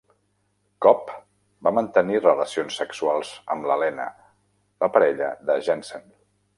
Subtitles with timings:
[0.85, 1.11] Cobb
[1.67, 4.11] va mantenir relacions sexuals amb la Lena,
[4.85, 6.15] la parella de Jensen.